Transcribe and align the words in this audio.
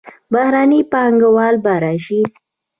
بهرنۍ 0.33 0.81
پانګونه 0.91 1.47
به 1.63 1.73
راشي. 1.83 2.21